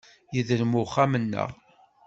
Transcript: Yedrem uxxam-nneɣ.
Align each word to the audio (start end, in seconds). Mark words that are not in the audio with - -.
Yedrem 0.35 0.73
uxxam-nneɣ. 0.83 1.49